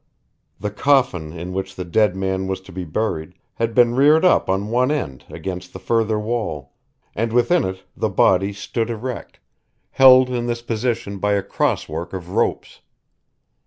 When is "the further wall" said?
5.73-6.73